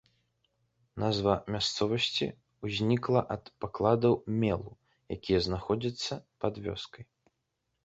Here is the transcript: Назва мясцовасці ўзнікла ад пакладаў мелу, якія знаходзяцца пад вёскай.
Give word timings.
Назва 1.03 1.35
мясцовасці 1.55 2.27
ўзнікла 2.69 3.21
ад 3.37 3.43
пакладаў 3.67 4.13
мелу, 4.47 4.73
якія 5.19 5.39
знаходзяцца 5.51 6.21
пад 6.45 6.53
вёскай. 6.69 7.03